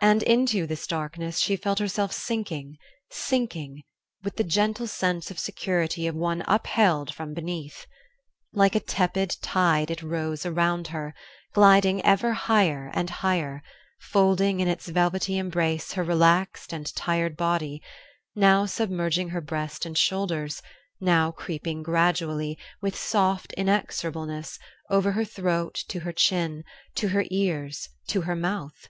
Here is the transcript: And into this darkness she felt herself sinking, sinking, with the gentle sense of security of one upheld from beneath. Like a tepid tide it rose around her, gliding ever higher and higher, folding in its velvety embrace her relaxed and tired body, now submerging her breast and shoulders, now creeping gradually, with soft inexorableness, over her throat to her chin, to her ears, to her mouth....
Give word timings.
And 0.00 0.22
into 0.22 0.66
this 0.66 0.86
darkness 0.86 1.38
she 1.38 1.54
felt 1.54 1.80
herself 1.80 2.10
sinking, 2.10 2.78
sinking, 3.10 3.82
with 4.24 4.36
the 4.36 4.42
gentle 4.42 4.86
sense 4.86 5.30
of 5.30 5.38
security 5.38 6.06
of 6.06 6.14
one 6.14 6.42
upheld 6.48 7.12
from 7.14 7.34
beneath. 7.34 7.84
Like 8.54 8.74
a 8.74 8.80
tepid 8.80 9.36
tide 9.42 9.90
it 9.90 10.02
rose 10.02 10.46
around 10.46 10.86
her, 10.86 11.14
gliding 11.52 12.02
ever 12.06 12.32
higher 12.32 12.90
and 12.94 13.10
higher, 13.20 13.62
folding 14.00 14.60
in 14.60 14.66
its 14.68 14.88
velvety 14.88 15.36
embrace 15.36 15.92
her 15.92 16.02
relaxed 16.02 16.72
and 16.72 16.86
tired 16.94 17.36
body, 17.36 17.82
now 18.34 18.64
submerging 18.64 19.28
her 19.28 19.42
breast 19.42 19.84
and 19.84 19.98
shoulders, 19.98 20.62
now 21.02 21.30
creeping 21.30 21.82
gradually, 21.82 22.58
with 22.80 22.96
soft 22.96 23.52
inexorableness, 23.58 24.58
over 24.88 25.12
her 25.12 25.24
throat 25.26 25.74
to 25.88 26.00
her 26.00 26.12
chin, 26.14 26.64
to 26.94 27.08
her 27.08 27.26
ears, 27.30 27.90
to 28.08 28.22
her 28.22 28.34
mouth.... 28.34 28.88